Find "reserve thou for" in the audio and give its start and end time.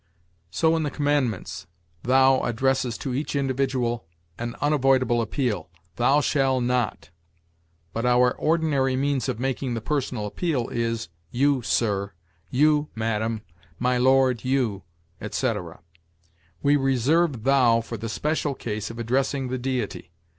16.77-17.95